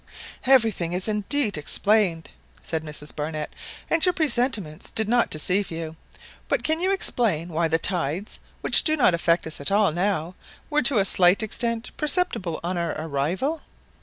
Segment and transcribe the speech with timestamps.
[0.47, 2.31] "Everything is indeed explained,"
[2.63, 3.53] said Mrs Barnett,
[3.87, 5.95] "and your presentiments did not deceive you;
[6.47, 10.33] but can you explain why the tides, which do not affect us at all now,
[10.71, 13.61] were to a slight extent perceptible on our arrival?"